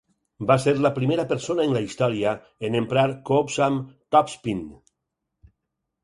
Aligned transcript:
Va 0.51 0.55
ser 0.61 0.71
la 0.85 0.89
primera 0.93 1.25
persona 1.31 1.65
en 1.67 1.75
la 1.75 1.83
història 1.87 2.31
en 2.69 2.77
emprar 2.79 3.03
cops 3.29 3.59
amb 3.67 3.83
topspin. 4.17 4.65